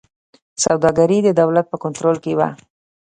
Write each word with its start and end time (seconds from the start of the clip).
سوداګري 0.63 1.19
د 1.23 1.29
دولت 1.41 1.65
په 1.69 1.77
کنټرول 1.83 2.15
کې 2.23 2.33
وه. 2.37 2.49